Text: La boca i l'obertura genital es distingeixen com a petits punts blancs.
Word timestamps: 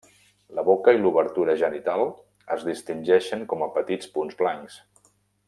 La 0.59 0.61
boca 0.69 0.93
i 0.95 1.01
l'obertura 1.01 1.55
genital 1.63 2.03
es 2.57 2.65
distingeixen 2.71 3.45
com 3.53 3.67
a 3.67 3.69
petits 3.77 4.11
punts 4.17 4.41
blancs. 4.43 4.81